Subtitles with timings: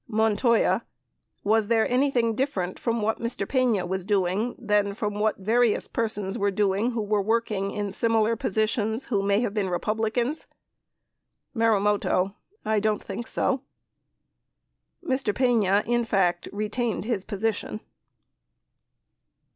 [0.01, 0.83] *% iji ❖* Montoya.
[1.43, 3.47] Was there anything different from what Mr.
[3.47, 8.35] Pena was doing than from what various persons were doing who were working in similar
[8.35, 10.47] positions who may have been Republicans?
[11.55, 12.33] Marumoto.
[12.65, 13.61] I don't think so.
[15.07, 15.35] 58 Mr.
[15.37, 17.79] Pena, in fact, retained his position.